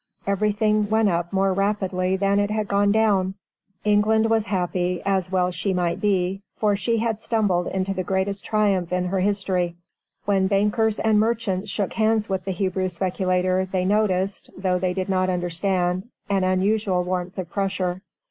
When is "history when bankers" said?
9.19-10.97